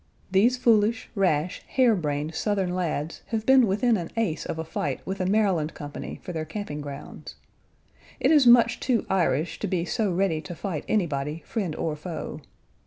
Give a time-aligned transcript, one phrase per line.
[0.31, 4.99] These foolish, rash, hare brained Southern lads have been within an ace of a fight
[5.05, 7.35] with a Maryland company for their camping grounds.
[8.19, 12.41] It is much too Irish to be so ready to fight anybody, friend or foe.